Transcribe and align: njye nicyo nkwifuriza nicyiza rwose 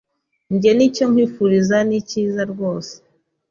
njye 0.53 0.71
nicyo 0.77 1.03
nkwifuriza 1.11 1.77
nicyiza 1.87 2.41
rwose 2.51 2.93